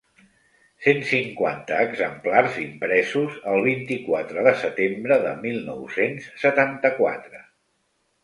[0.83, 7.43] Cent cinquanta exemplars impresos el vint-i-quatre de setembre de mil nou-cents setanta-quatre.